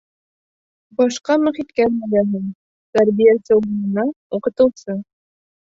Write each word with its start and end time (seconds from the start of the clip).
Башҡа 1.01 1.35
мөхиткә 1.43 1.87
эләгәһең, 1.91 2.49
тәрбиәсе 2.99 3.61
урынына— 3.61 4.11
уҡытыусы. 4.41 5.03